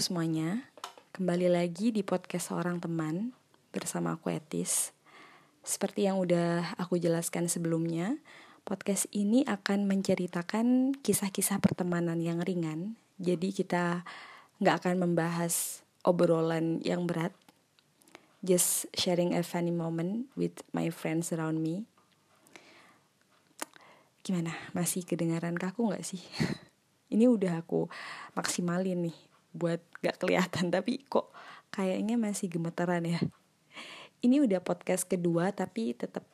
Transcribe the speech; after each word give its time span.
Semuanya, 0.00 0.64
kembali 1.12 1.52
lagi 1.52 1.92
di 1.92 2.00
podcast 2.00 2.48
seorang 2.48 2.80
teman 2.80 3.36
bersama 3.68 4.16
aku 4.16 4.32
Etis. 4.32 4.96
Seperti 5.60 6.08
yang 6.08 6.16
udah 6.16 6.72
aku 6.80 6.96
jelaskan 6.96 7.52
sebelumnya, 7.52 8.16
podcast 8.64 9.04
ini 9.12 9.44
akan 9.44 9.84
menceritakan 9.84 10.96
kisah-kisah 11.04 11.60
pertemanan 11.60 12.16
yang 12.24 12.40
ringan. 12.40 12.96
Jadi 13.20 13.52
kita 13.52 14.08
nggak 14.64 14.80
akan 14.80 15.04
membahas 15.04 15.84
obrolan 16.00 16.80
yang 16.80 17.04
berat. 17.04 17.36
Just 18.40 18.88
sharing 18.96 19.36
a 19.36 19.44
funny 19.44 19.68
moment 19.68 20.32
with 20.32 20.64
my 20.72 20.88
friends 20.88 21.28
around 21.28 21.60
me. 21.60 21.84
Gimana? 24.24 24.56
Masih 24.72 25.04
kedengaran 25.04 25.60
kaku 25.60 25.92
nggak 25.92 26.08
sih? 26.08 26.24
ini 27.12 27.28
udah 27.28 27.60
aku 27.60 27.84
maksimalin 28.32 29.12
nih 29.12 29.29
buat 29.50 29.82
gak 30.02 30.22
kelihatan 30.22 30.70
tapi 30.74 31.02
kok 31.06 31.30
kayaknya 31.74 32.18
masih 32.18 32.50
gemeteran 32.50 33.06
ya. 33.06 33.20
Ini 34.20 34.44
udah 34.44 34.60
podcast 34.60 35.08
kedua 35.08 35.50
tapi 35.56 35.96
tetap 35.96 36.28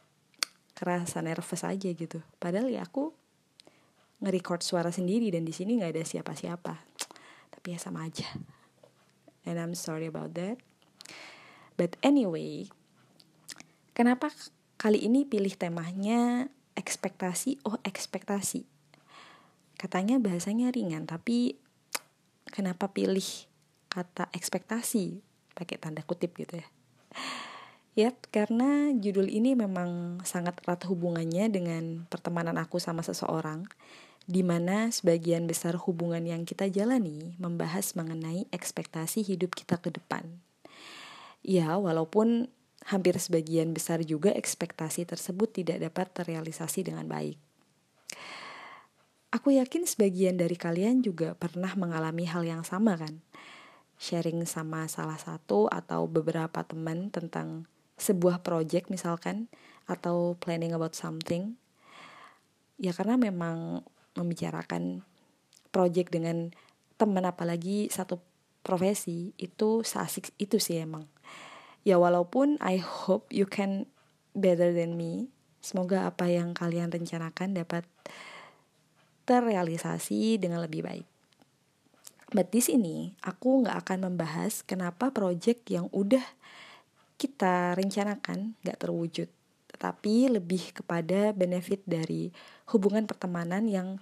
kerasa 0.75 1.23
nervous 1.23 1.63
aja 1.63 1.89
gitu. 1.89 2.21
Padahal 2.37 2.69
ya 2.69 2.85
aku 2.85 3.15
nge-record 4.21 4.65
suara 4.65 4.91
sendiri 4.91 5.29
dan 5.31 5.45
di 5.47 5.53
sini 5.55 5.79
nggak 5.79 5.93
ada 5.95 6.03
siapa-siapa. 6.03 6.75
Tapi 7.53 7.67
ya 7.73 7.79
sama 7.79 8.05
aja. 8.09 8.27
And 9.47 9.57
I'm 9.63 9.79
sorry 9.79 10.11
about 10.11 10.35
that. 10.35 10.59
But 11.79 11.95
anyway 12.03 12.73
kenapa 13.97 14.29
kali 14.77 15.09
ini 15.09 15.25
pilih 15.25 15.57
temanya 15.57 16.53
ekspektasi? 16.77 17.65
Oh 17.65 17.81
ekspektasi. 17.81 18.69
Katanya 19.81 20.21
bahasanya 20.21 20.69
ringan 20.69 21.09
tapi 21.09 21.57
kenapa 22.57 22.89
pilih 22.89 23.29
kata 23.93 24.33
ekspektasi 24.33 25.21
pakai 25.53 25.77
tanda 25.77 26.01
kutip 26.01 26.33
gitu 26.41 26.65
ya 26.65 26.69
Ya, 27.97 28.13
karena 28.29 28.93
judul 28.93 29.33
ini 29.33 29.57
memang 29.57 30.21
sangat 30.21 30.61
erat 30.69 30.85
hubungannya 30.85 31.49
dengan 31.49 32.05
pertemanan 32.13 32.61
aku 32.61 32.77
sama 32.77 33.01
seseorang, 33.01 33.65
di 34.29 34.45
mana 34.45 34.93
sebagian 34.93 35.49
besar 35.49 35.81
hubungan 35.81 36.21
yang 36.29 36.45
kita 36.45 36.69
jalani 36.69 37.33
membahas 37.41 37.97
mengenai 37.97 38.53
ekspektasi 38.53 39.25
hidup 39.25 39.57
kita 39.57 39.81
ke 39.81 39.89
depan. 39.89 40.29
Ya, 41.41 41.81
walaupun 41.81 42.53
hampir 42.85 43.17
sebagian 43.17 43.73
besar 43.73 44.05
juga 44.05 44.29
ekspektasi 44.29 45.09
tersebut 45.09 45.57
tidak 45.57 45.81
dapat 45.81 46.13
terrealisasi 46.13 46.85
dengan 46.85 47.09
baik. 47.09 47.41
Aku 49.35 49.51
yakin 49.51 49.83
sebagian 49.83 50.39
dari 50.39 50.55
kalian 50.55 51.03
juga 51.03 51.35
pernah 51.35 51.75
mengalami 51.75 52.31
hal 52.31 52.47
yang 52.47 52.63
sama 52.63 52.95
kan? 52.95 53.19
Sharing 53.99 54.47
sama 54.47 54.87
salah 54.87 55.19
satu 55.19 55.67
atau 55.67 56.07
beberapa 56.07 56.63
teman 56.63 57.11
tentang 57.11 57.67
sebuah 57.99 58.45
project 58.47 58.87
misalkan 58.93 59.51
atau 59.91 60.39
planning 60.39 60.77
about 60.77 60.95
something. 60.95 61.59
Ya 62.79 62.95
karena 62.95 63.19
memang 63.19 63.83
membicarakan 64.15 65.03
project 65.75 66.15
dengan 66.15 66.55
teman 66.97 67.27
apalagi 67.27 67.91
satu 67.91 68.23
profesi 68.63 69.35
itu 69.41 69.83
seasik 69.83 70.31
itu 70.39 70.63
sih 70.63 70.81
emang. 70.81 71.11
Ya 71.83 71.99
walaupun 71.99 72.63
I 72.63 72.79
hope 72.79 73.27
you 73.35 73.49
can 73.49 73.91
better 74.39 74.71
than 74.71 74.95
me. 74.95 75.33
Semoga 75.65 76.07
apa 76.07 76.31
yang 76.31 76.55
kalian 76.55 76.95
rencanakan 76.95 77.59
dapat 77.59 77.83
terrealisasi 79.27 80.39
dengan 80.39 80.63
lebih 80.63 80.87
baik. 80.87 81.07
But 82.31 82.51
di 82.51 82.63
sini 82.63 83.15
aku 83.23 83.67
nggak 83.67 83.87
akan 83.87 83.99
membahas 84.11 84.63
kenapa 84.63 85.11
project 85.15 85.67
yang 85.71 85.87
udah 85.95 86.23
kita 87.17 87.75
rencanakan 87.75 88.59
nggak 88.63 88.79
terwujud, 88.79 89.29
tetapi 89.75 90.31
lebih 90.31 90.75
kepada 90.75 91.35
benefit 91.35 91.83
dari 91.87 92.31
hubungan 92.71 93.07
pertemanan 93.07 93.67
yang 93.67 93.99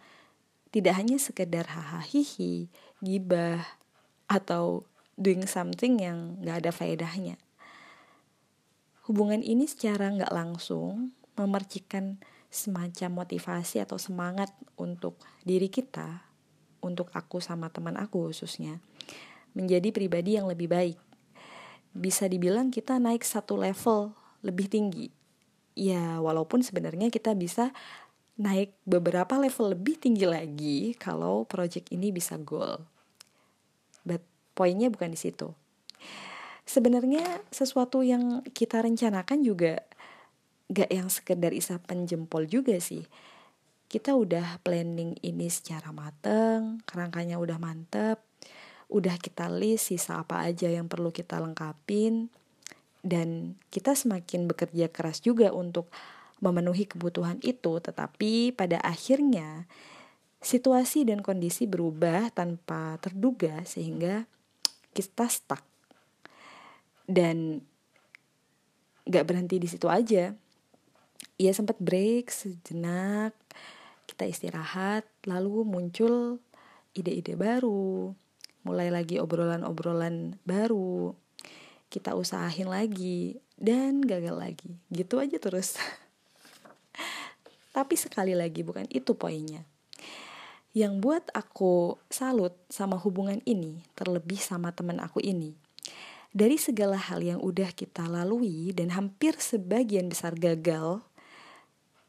tidak 0.75 0.99
hanya 0.99 1.17
sekedar 1.21 1.71
hahaha 1.71 2.67
gibah, 2.99 3.63
atau 4.27 4.83
doing 5.15 5.47
something 5.47 6.03
yang 6.03 6.41
nggak 6.43 6.65
ada 6.65 6.71
faedahnya. 6.75 7.37
Hubungan 9.07 9.45
ini 9.45 9.69
secara 9.69 10.11
nggak 10.11 10.33
langsung 10.33 11.13
memercikan 11.37 12.19
semacam 12.55 13.27
motivasi 13.27 13.83
atau 13.83 13.99
semangat 13.99 14.55
untuk 14.79 15.19
diri 15.43 15.67
kita, 15.67 16.23
untuk 16.79 17.11
aku 17.11 17.43
sama 17.43 17.67
teman 17.75 17.99
aku 17.99 18.31
khususnya, 18.31 18.79
menjadi 19.59 19.91
pribadi 19.91 20.39
yang 20.39 20.47
lebih 20.47 20.71
baik. 20.71 20.99
Bisa 21.91 22.31
dibilang 22.31 22.71
kita 22.71 23.03
naik 23.03 23.27
satu 23.27 23.59
level 23.59 24.15
lebih 24.47 24.71
tinggi. 24.71 25.11
Ya, 25.75 26.23
walaupun 26.23 26.63
sebenarnya 26.63 27.11
kita 27.11 27.35
bisa 27.35 27.75
naik 28.39 28.79
beberapa 28.87 29.35
level 29.35 29.75
lebih 29.75 29.99
tinggi 29.99 30.27
lagi 30.27 30.79
kalau 30.95 31.43
project 31.43 31.91
ini 31.91 32.15
bisa 32.15 32.39
goal. 32.39 32.87
But 34.07 34.23
poinnya 34.55 34.95
bukan 34.95 35.11
di 35.11 35.19
situ. 35.19 35.51
Sebenarnya 36.65 37.43
sesuatu 37.51 38.07
yang 38.07 38.47
kita 38.55 38.81
rencanakan 38.81 39.43
juga 39.43 39.83
gak 40.75 40.91
yang 40.91 41.07
sekedar 41.07 41.55
isapan 41.55 42.11
jempol 42.11 42.51
juga 42.51 42.75
sih. 42.83 43.07
Kita 43.87 44.19
udah 44.19 44.59
planning 44.67 45.15
ini 45.23 45.47
secara 45.47 45.95
mateng 45.95 46.83
kerangkanya 46.83 47.39
udah 47.39 47.63
mantep 47.63 48.19
udah 48.93 49.17
kita 49.17 49.49
list 49.49 49.91
sisa 49.91 50.21
apa 50.21 50.45
aja 50.45 50.69
yang 50.69 50.87
perlu 50.87 51.09
kita 51.09 51.41
lengkapin 51.41 52.29
dan 53.05 53.59
kita 53.69 53.97
semakin 53.97 54.49
bekerja 54.49 54.89
keras 54.93 55.21
juga 55.25 55.53
untuk 55.53 55.89
memenuhi 56.41 56.89
kebutuhan 56.89 57.41
itu. 57.45 57.81
Tetapi 57.81 58.53
pada 58.57 58.81
akhirnya 58.81 59.69
situasi 60.41 61.09
dan 61.09 61.25
kondisi 61.25 61.65
berubah 61.65 62.33
tanpa 62.33 63.01
terduga 63.01 63.65
sehingga 63.65 64.29
kita 64.97 65.29
stuck. 65.29 65.65
Dan 67.05 67.61
gak 69.05 69.29
berhenti 69.29 69.61
di 69.61 69.69
situ 69.69 69.91
aja 69.93 70.33
ya 71.39 71.51
sempat 71.51 71.79
break 71.83 72.31
sejenak 72.31 73.35
kita 74.05 74.29
istirahat 74.29 75.03
lalu 75.25 75.65
muncul 75.65 76.39
ide-ide 76.95 77.35
baru. 77.35 78.15
Mulai 78.65 78.89
lagi 78.89 79.21
obrolan-obrolan 79.21 80.41
baru. 80.47 81.13
Kita 81.91 82.17
usahain 82.17 82.71
lagi 82.71 83.43
dan 83.59 84.01
gagal 84.01 84.39
lagi. 84.39 84.71
Gitu 84.89 85.21
aja 85.21 85.37
terus. 85.37 85.77
Tapi 87.77 87.95
sekali 87.99 88.33
lagi 88.33 88.65
bukan 88.65 88.89
itu 88.89 89.19
poinnya. 89.19 89.67
Yang 90.75 90.95
buat 91.03 91.25
aku 91.35 91.99
salut 92.11 92.55
sama 92.67 92.99
hubungan 92.99 93.39
ini 93.47 93.83
terlebih 93.95 94.39
sama 94.39 94.75
teman 94.75 94.99
aku 94.99 95.23
ini 95.23 95.55
dari 96.35 96.59
segala 96.59 96.99
hal 96.99 97.23
yang 97.23 97.39
udah 97.39 97.71
kita 97.71 98.11
lalui 98.11 98.75
dan 98.75 98.91
hampir 98.91 99.39
sebagian 99.39 100.11
besar 100.11 100.35
gagal 100.35 100.99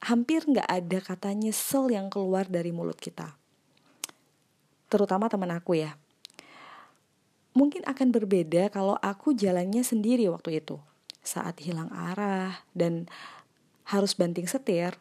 hampir 0.05 0.45
nggak 0.45 0.69
ada 0.69 0.99
kata 1.01 1.33
nyesel 1.33 1.89
yang 1.89 2.13
keluar 2.13 2.45
dari 2.45 2.69
mulut 2.69 3.01
kita. 3.01 3.33
Terutama 4.85 5.25
teman 5.25 5.49
aku 5.49 5.81
ya. 5.81 5.97
Mungkin 7.57 7.87
akan 7.89 8.13
berbeda 8.13 8.69
kalau 8.69 8.99
aku 9.01 9.33
jalannya 9.33 9.81
sendiri 9.81 10.29
waktu 10.29 10.61
itu. 10.61 10.77
Saat 11.25 11.57
hilang 11.65 11.89
arah 11.89 12.61
dan 12.77 13.09
harus 13.89 14.13
banting 14.13 14.45
setir, 14.45 14.93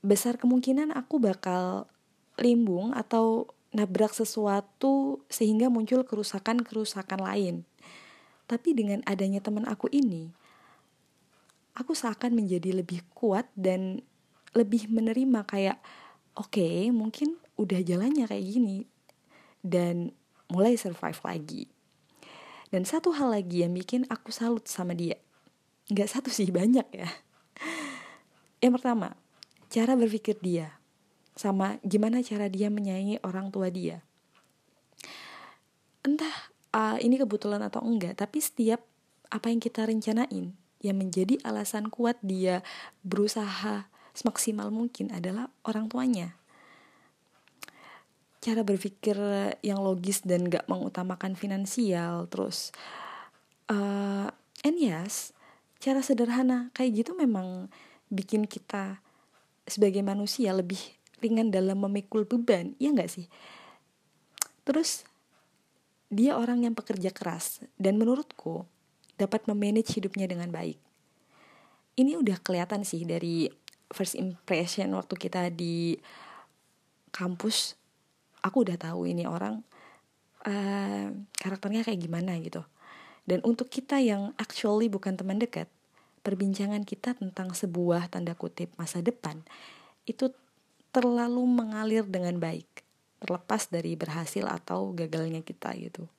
besar 0.00 0.40
kemungkinan 0.40 0.96
aku 0.96 1.20
bakal 1.20 1.84
limbung 2.40 2.96
atau 2.96 3.52
nabrak 3.76 4.16
sesuatu 4.16 5.20
sehingga 5.28 5.68
muncul 5.68 6.08
kerusakan-kerusakan 6.08 7.20
lain. 7.20 7.68
Tapi 8.48 8.72
dengan 8.72 9.04
adanya 9.04 9.44
teman 9.44 9.68
aku 9.68 9.92
ini, 9.92 10.32
aku 11.72 11.96
seakan 11.96 12.36
menjadi 12.36 12.76
lebih 12.76 13.04
kuat 13.16 13.48
dan 13.56 14.04
lebih 14.52 14.92
menerima 14.92 15.48
kayak 15.48 15.78
oke 16.36 16.52
okay, 16.52 16.92
mungkin 16.92 17.40
udah 17.56 17.80
jalannya 17.80 18.28
kayak 18.28 18.44
gini 18.44 18.84
dan 19.64 20.12
mulai 20.52 20.76
survive 20.76 21.20
lagi. 21.24 21.62
Dan 22.72 22.88
satu 22.88 23.12
hal 23.12 23.36
lagi 23.36 23.64
yang 23.64 23.76
bikin 23.76 24.08
aku 24.08 24.32
salut 24.32 24.64
sama 24.64 24.96
dia 24.96 25.16
nggak 25.92 26.08
satu 26.08 26.28
sih 26.32 26.48
banyak 26.58 26.88
ya. 26.92 27.08
Yang 28.62 28.72
pertama 28.80 29.16
cara 29.72 29.96
berpikir 29.96 30.36
dia 30.40 30.76
sama 31.32 31.80
gimana 31.80 32.20
cara 32.20 32.48
dia 32.52 32.68
menyayangi 32.68 33.24
orang 33.24 33.48
tua 33.48 33.72
dia. 33.72 34.04
Entah 36.04 36.52
uh, 36.76 36.98
ini 37.00 37.16
kebetulan 37.16 37.64
atau 37.64 37.80
enggak 37.84 38.20
tapi 38.20 38.40
setiap 38.40 38.84
apa 39.32 39.48
yang 39.48 39.60
kita 39.64 39.88
rencanain 39.88 40.61
yang 40.82 40.98
menjadi 40.98 41.38
alasan 41.46 41.88
kuat 41.88 42.18
dia 42.20 42.66
berusaha 43.06 43.86
semaksimal 44.12 44.68
mungkin 44.68 45.08
adalah 45.14 45.48
orang 45.64 45.88
tuanya. 45.88 46.36
cara 48.42 48.66
berpikir 48.66 49.14
yang 49.62 49.78
logis 49.78 50.26
dan 50.26 50.50
gak 50.50 50.66
mengutamakan 50.66 51.38
finansial 51.38 52.26
terus 52.26 52.74
uh, 53.70 54.26
and 54.66 54.76
yes 54.82 55.30
cara 55.78 56.02
sederhana 56.02 56.70
kayak 56.74 57.06
gitu 57.06 57.14
memang 57.14 57.70
bikin 58.10 58.50
kita 58.50 58.98
sebagai 59.66 60.02
manusia 60.02 60.50
lebih 60.50 60.78
ringan 61.22 61.54
dalam 61.54 61.78
memikul 61.78 62.26
beban 62.26 62.74
ya 62.82 62.90
nggak 62.90 63.10
sih 63.10 63.26
terus 64.66 65.06
dia 66.10 66.38
orang 66.38 66.66
yang 66.66 66.74
pekerja 66.74 67.14
keras 67.14 67.62
dan 67.78 67.98
menurutku 67.98 68.66
dapat 69.22 69.46
memanage 69.46 69.94
hidupnya 69.94 70.26
dengan 70.26 70.50
baik. 70.50 70.76
Ini 71.94 72.18
udah 72.18 72.40
kelihatan 72.42 72.82
sih 72.82 73.06
dari 73.06 73.46
first 73.94 74.18
impression 74.18 74.90
waktu 74.98 75.14
kita 75.14 75.52
di 75.54 75.94
kampus. 77.14 77.78
Aku 78.42 78.66
udah 78.66 78.74
tahu 78.74 79.06
ini 79.06 79.22
orang 79.28 79.62
uh, 80.42 81.06
karakternya 81.38 81.86
kayak 81.86 82.02
gimana 82.02 82.34
gitu. 82.42 82.66
Dan 83.22 83.38
untuk 83.46 83.70
kita 83.70 84.02
yang 84.02 84.34
actually 84.34 84.90
bukan 84.90 85.14
teman 85.14 85.38
dekat 85.38 85.70
perbincangan 86.26 86.82
kita 86.82 87.14
tentang 87.14 87.54
sebuah 87.54 88.10
tanda 88.10 88.34
kutip 88.34 88.74
masa 88.74 88.98
depan 88.98 89.38
itu 90.10 90.34
terlalu 90.90 91.46
mengalir 91.46 92.02
dengan 92.02 92.42
baik. 92.42 92.66
Terlepas 93.22 93.70
dari 93.70 93.94
berhasil 93.94 94.42
atau 94.50 94.90
gagalnya 94.90 95.46
kita 95.46 95.70
gitu 95.78 96.10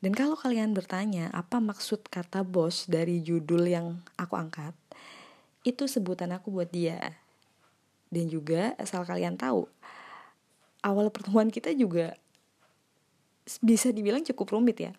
dan 0.00 0.12
kalau 0.16 0.32
kalian 0.32 0.72
bertanya 0.72 1.28
apa 1.36 1.60
maksud 1.60 2.08
kata 2.08 2.40
bos 2.40 2.88
dari 2.88 3.20
judul 3.20 3.68
yang 3.68 4.00
aku 4.16 4.34
angkat, 4.40 4.72
itu 5.60 5.84
sebutan 5.84 6.32
aku 6.32 6.48
buat 6.48 6.72
dia. 6.72 7.20
Dan 8.08 8.32
juga 8.32 8.74
asal 8.80 9.04
kalian 9.04 9.36
tahu, 9.36 9.68
awal 10.80 11.12
pertemuan 11.12 11.52
kita 11.52 11.76
juga 11.76 12.16
bisa 13.60 13.92
dibilang 13.92 14.24
cukup 14.24 14.56
rumit 14.56 14.80
ya. 14.80 14.92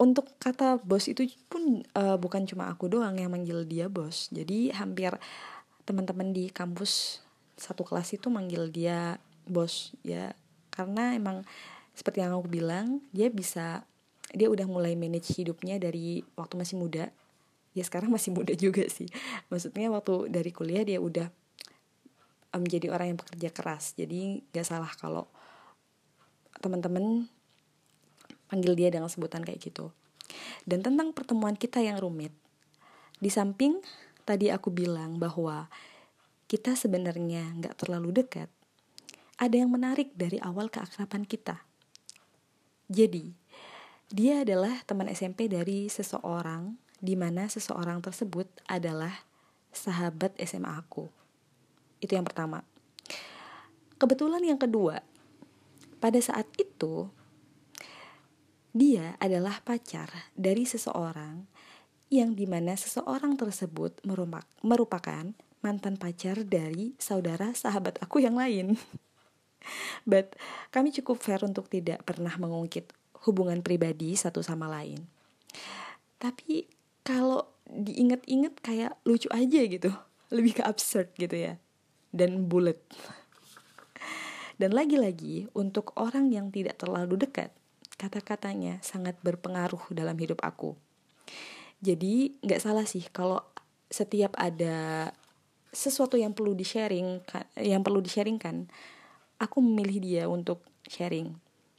Untuk 0.00 0.32
kata 0.40 0.80
bos 0.80 1.04
itu 1.04 1.28
pun 1.52 1.84
uh, 1.92 2.16
bukan 2.16 2.48
cuma 2.48 2.72
aku 2.72 2.88
doang 2.88 3.20
yang 3.20 3.36
manggil 3.36 3.68
dia 3.68 3.92
bos. 3.92 4.32
Jadi 4.32 4.72
hampir 4.72 5.12
teman-teman 5.84 6.32
di 6.32 6.48
kampus 6.48 7.20
satu 7.60 7.84
kelas 7.84 8.16
itu 8.16 8.32
manggil 8.32 8.72
dia 8.72 9.20
bos 9.46 9.94
ya 10.02 10.34
karena 10.74 11.14
emang 11.14 11.46
seperti 11.96 12.20
yang 12.20 12.36
aku 12.36 12.50
bilang 12.50 13.00
dia 13.14 13.32
bisa 13.32 13.86
dia 14.36 14.52
udah 14.52 14.68
mulai 14.68 14.92
manage 14.92 15.32
hidupnya 15.32 15.80
dari 15.80 16.20
waktu 16.36 16.60
masih 16.60 16.76
muda. 16.76 17.08
Ya 17.72 17.82
sekarang 17.84 18.12
masih 18.12 18.36
muda 18.36 18.52
juga 18.52 18.84
sih. 18.92 19.08
Maksudnya 19.48 19.88
waktu 19.88 20.28
dari 20.28 20.52
kuliah 20.52 20.84
dia 20.84 21.00
udah 21.00 21.32
menjadi 22.52 22.92
orang 22.92 23.16
yang 23.16 23.18
bekerja 23.20 23.48
keras. 23.52 23.96
Jadi 23.96 24.44
gak 24.52 24.68
salah 24.68 24.92
kalau 25.00 25.24
teman-teman 26.60 27.28
panggil 28.52 28.76
dia 28.76 28.92
dengan 28.92 29.08
sebutan 29.08 29.40
kayak 29.40 29.60
gitu. 29.72 29.92
Dan 30.68 30.84
tentang 30.84 31.16
pertemuan 31.16 31.56
kita 31.56 31.80
yang 31.80 31.96
rumit 31.96 32.32
di 33.16 33.32
samping 33.32 33.80
tadi 34.28 34.52
aku 34.52 34.68
bilang 34.68 35.16
bahwa 35.16 35.72
kita 36.46 36.76
sebenarnya 36.76 37.56
nggak 37.58 37.74
terlalu 37.80 38.22
dekat 38.22 38.52
ada 39.36 39.56
yang 39.56 39.72
menarik 39.72 40.12
dari 40.16 40.40
awal 40.40 40.68
keakraban 40.68 41.24
kita. 41.24 41.64
Jadi 42.86 43.34
dia 44.12 44.46
adalah 44.46 44.82
teman 44.86 45.10
SMP 45.10 45.50
dari 45.50 45.90
seseorang 45.90 46.78
di 47.02 47.14
mana 47.18 47.50
seseorang 47.50 48.00
tersebut 48.00 48.48
adalah 48.70 49.26
sahabat 49.74 50.32
SMA 50.40 50.72
aku 50.72 51.10
itu 52.00 52.12
yang 52.14 52.26
pertama. 52.26 52.64
Kebetulan 53.96 54.44
yang 54.44 54.60
kedua, 54.60 55.00
pada 55.96 56.20
saat 56.20 56.44
itu 56.60 57.08
dia 58.76 59.16
adalah 59.16 59.64
pacar 59.64 60.12
dari 60.36 60.68
seseorang 60.68 61.48
yang 62.12 62.36
di 62.36 62.44
mana 62.44 62.76
seseorang 62.76 63.34
tersebut 63.40 64.04
merupakan 64.60 65.24
mantan 65.64 65.96
pacar 65.96 66.44
dari 66.44 66.92
saudara 67.00 67.56
sahabat 67.56 67.96
aku 68.04 68.20
yang 68.20 68.36
lain. 68.36 68.76
But 70.10 70.36
kami 70.70 70.92
cukup 70.92 71.18
fair 71.24 71.42
untuk 71.42 71.72
tidak 71.72 72.04
pernah 72.04 72.36
mengungkit 72.36 72.92
hubungan 73.26 73.60
pribadi 73.60 74.14
satu 74.14 74.40
sama 74.40 74.70
lain. 74.70 75.02
Tapi 76.16 76.70
kalau 77.02 77.44
diinget-inget 77.66 78.54
kayak 78.62 78.96
lucu 79.02 79.26
aja 79.34 79.60
gitu, 79.66 79.90
lebih 80.30 80.58
ke 80.58 80.62
absurd 80.62 81.12
gitu 81.18 81.34
ya 81.34 81.58
dan 82.14 82.46
bulat. 82.48 82.78
Dan 84.56 84.72
lagi-lagi 84.72 85.52
untuk 85.52 85.92
orang 86.00 86.32
yang 86.32 86.48
tidak 86.48 86.80
terlalu 86.80 87.20
dekat, 87.20 87.52
kata-katanya 88.00 88.80
sangat 88.80 89.20
berpengaruh 89.20 89.92
dalam 89.92 90.16
hidup 90.16 90.40
aku. 90.40 90.72
Jadi 91.84 92.40
nggak 92.40 92.62
salah 92.64 92.88
sih 92.88 93.04
kalau 93.12 93.44
setiap 93.92 94.32
ada 94.40 95.12
sesuatu 95.76 96.16
yang 96.16 96.32
perlu 96.32 96.56
di 96.56 96.64
sharing, 96.64 97.20
yang 97.60 97.84
perlu 97.84 98.00
di 98.00 98.08
sharingkan, 98.08 98.64
aku 99.36 99.60
memilih 99.60 99.98
dia 100.00 100.24
untuk 100.24 100.64
sharing, 100.88 101.36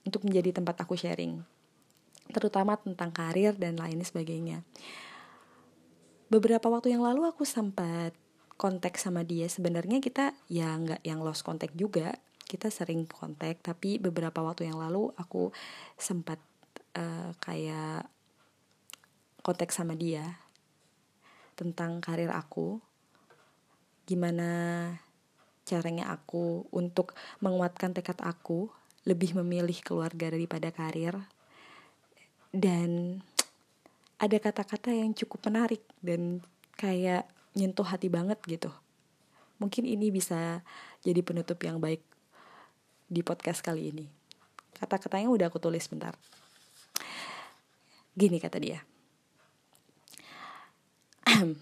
untuk 0.07 0.24
menjadi 0.24 0.56
tempat 0.56 0.88
aku 0.88 0.95
sharing, 0.95 1.44
terutama 2.31 2.80
tentang 2.80 3.12
karir 3.12 3.51
dan 3.59 3.75
lain 3.75 4.00
sebagainya. 4.00 4.63
Beberapa 6.27 6.68
waktu 6.68 6.95
yang 6.95 7.04
lalu 7.04 7.27
aku 7.27 7.48
sempat 7.48 8.12
kontak 8.59 8.98
sama 9.00 9.24
dia. 9.24 9.48
Sebenarnya 9.48 10.01
kita 10.04 10.36
ya 10.51 10.75
nggak 10.75 11.06
yang 11.06 11.24
lost 11.24 11.45
contact 11.45 11.77
juga. 11.77 12.18
Kita 12.48 12.68
sering 12.71 13.07
kontak 13.07 13.59
tapi 13.63 14.00
beberapa 14.00 14.39
waktu 14.44 14.68
yang 14.68 14.80
lalu 14.80 15.12
aku 15.15 15.51
sempat 15.95 16.39
uh, 16.95 17.31
kayak 17.39 18.07
kontak 19.45 19.71
sama 19.71 19.95
dia 19.95 20.39
tentang 21.56 22.04
karir 22.04 22.33
aku. 22.33 22.83
Gimana 24.07 24.50
caranya 25.68 26.12
aku 26.12 26.68
untuk 26.71 27.12
menguatkan 27.44 27.92
tekad 27.92 28.24
aku 28.24 28.71
lebih 29.07 29.39
memilih 29.39 29.80
keluarga 29.80 30.27
daripada 30.27 30.68
karir 30.75 31.15
dan 32.51 33.23
ada 34.19 34.35
kata-kata 34.35 34.92
yang 34.92 35.16
cukup 35.16 35.47
menarik 35.47 35.80
dan 36.04 36.44
kayak 36.76 37.23
nyentuh 37.56 37.87
hati 37.87 38.11
banget 38.11 38.35
gitu. 38.44 38.68
Mungkin 39.64 39.87
ini 39.87 40.11
bisa 40.11 40.61
jadi 41.02 41.23
penutup 41.23 41.57
yang 41.64 41.80
baik 41.80 42.04
di 43.07 43.23
podcast 43.23 43.64
kali 43.64 43.95
ini. 43.95 44.06
Kata-katanya 44.76 45.31
udah 45.31 45.47
aku 45.49 45.57
tulis 45.57 45.87
bentar. 45.90 46.14
Gini 48.14 48.37
kata 48.37 48.57
dia. 48.59 48.83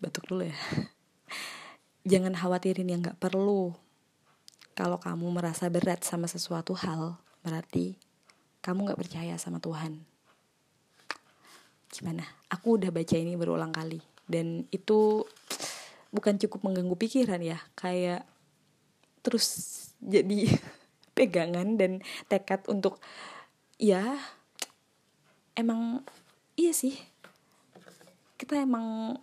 Batuk 0.00 0.24
dulu 0.30 0.48
ya. 0.48 0.56
Jangan 2.10 2.36
khawatirin 2.36 2.88
yang 2.88 3.00
gak 3.04 3.20
perlu. 3.20 3.72
Kalau 4.74 4.98
kamu 4.98 5.30
merasa 5.30 5.70
berat 5.70 6.02
sama 6.02 6.26
sesuatu 6.26 6.74
hal, 6.74 7.14
berarti 7.46 7.94
kamu 8.58 8.90
gak 8.90 9.00
percaya 9.00 9.38
sama 9.38 9.62
Tuhan. 9.62 10.02
Gimana? 11.94 12.26
Aku 12.50 12.74
udah 12.78 12.90
baca 12.90 13.14
ini 13.14 13.38
berulang 13.38 13.70
kali 13.70 14.02
dan 14.24 14.64
itu 14.72 15.24
bukan 16.14 16.38
cukup 16.40 16.64
mengganggu 16.64 16.96
pikiran 16.96 17.42
ya 17.42 17.58
kayak 17.76 18.24
terus 19.20 19.48
jadi 20.00 20.48
pegangan 21.16 21.76
dan 21.76 22.00
tekad 22.30 22.64
untuk 22.70 22.98
ya 23.78 24.16
emang 25.58 26.02
iya 26.54 26.72
sih 26.74 26.94
kita 28.38 28.62
emang 28.62 29.18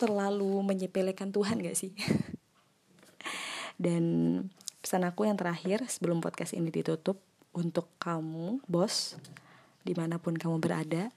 terlalu 0.00 0.64
menyepelekan 0.64 1.30
Tuhan 1.30 1.62
gak 1.62 1.78
sih 1.78 1.92
dan 3.84 4.04
pesan 4.84 5.08
aku 5.08 5.24
yang 5.24 5.40
terakhir 5.40 5.80
sebelum 5.88 6.20
podcast 6.20 6.52
ini 6.52 6.68
ditutup 6.68 7.16
untuk 7.56 7.88
kamu 7.96 8.60
bos 8.68 9.16
di 9.80 9.96
mana 9.96 10.20
pun 10.20 10.36
kamu 10.36 10.60
berada 10.60 11.08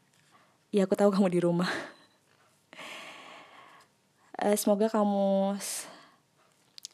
ya 0.72 0.88
aku 0.88 0.96
tahu 0.96 1.12
kamu 1.20 1.28
di 1.28 1.40
rumah 1.44 1.68
uh, 4.40 4.56
semoga 4.56 4.88
kamu 4.88 5.60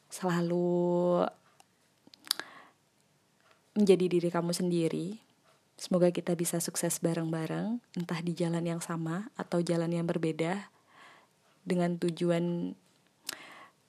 selalu 0.10 1.26
menjadi 3.74 4.06
diri 4.06 4.30
kamu 4.30 4.54
sendiri. 4.54 5.18
Semoga 5.74 6.14
kita 6.14 6.38
bisa 6.38 6.62
sukses 6.62 7.02
bareng-bareng, 7.02 7.82
entah 7.98 8.20
di 8.22 8.38
jalan 8.38 8.62
yang 8.62 8.80
sama 8.80 9.34
atau 9.34 9.60
jalan 9.66 9.90
yang 9.90 10.06
berbeda, 10.06 10.70
dengan 11.66 11.98
tujuan 11.98 12.78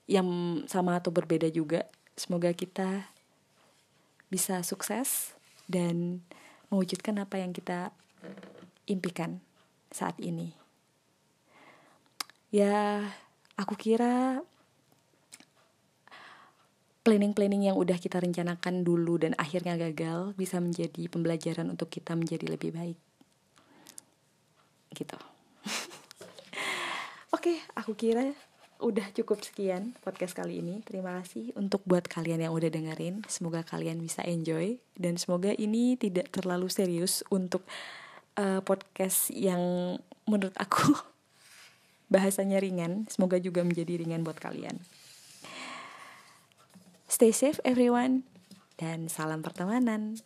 yang 0.09 0.27
sama 0.65 0.97
atau 0.97 1.13
berbeda 1.13 1.47
juga. 1.53 1.85
Semoga 2.15 2.51
kita 2.55 3.11
bisa 4.31 4.63
sukses 4.63 5.35
dan 5.67 6.23
mewujudkan 6.71 7.19
apa 7.21 7.39
yang 7.39 7.51
kita 7.51 7.91
impikan 8.87 9.39
saat 9.91 10.17
ini. 10.19 10.55
Ya, 12.55 13.11
Aku 13.55 13.79
kira 13.79 14.43
planning-planning 17.07 17.71
yang 17.71 17.79
udah 17.79 17.95
kita 17.95 18.19
rencanakan 18.19 18.83
dulu 18.83 19.15
dan 19.15 19.31
akhirnya 19.39 19.79
gagal 19.79 20.35
bisa 20.35 20.59
menjadi 20.59 21.07
pembelajaran 21.07 21.71
untuk 21.71 21.87
kita 21.87 22.19
menjadi 22.19 22.51
lebih 22.51 22.75
baik. 22.75 22.99
Gitu. 24.91 25.15
Oke, 27.35 27.63
aku 27.79 27.95
kira 27.95 28.35
udah 28.79 29.07
cukup 29.15 29.39
sekian 29.41 29.95
podcast 30.03 30.35
kali 30.35 30.59
ini. 30.59 30.83
Terima 30.83 31.15
kasih 31.21 31.55
untuk 31.55 31.83
buat 31.87 32.05
kalian 32.07 32.43
yang 32.43 32.53
udah 32.53 32.67
dengerin. 32.67 33.23
Semoga 33.31 33.63
kalian 33.63 34.01
bisa 34.03 34.21
enjoy 34.27 34.79
dan 34.99 35.15
semoga 35.15 35.55
ini 35.55 35.95
tidak 35.95 36.31
terlalu 36.31 36.67
serius 36.67 37.23
untuk 37.31 37.63
uh, 38.35 38.59
podcast 38.63 39.31
yang 39.31 39.95
menurut 40.27 40.55
aku 40.59 40.95
bahasanya 42.13 42.59
ringan. 42.59 43.07
Semoga 43.07 43.39
juga 43.39 43.63
menjadi 43.63 43.99
ringan 43.99 44.23
buat 44.23 44.39
kalian. 44.39 44.79
Stay 47.05 47.31
safe 47.31 47.63
everyone 47.63 48.27
dan 48.75 49.07
salam 49.07 49.39
pertemanan. 49.39 50.19